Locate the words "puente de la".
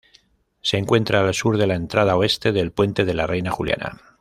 2.71-3.27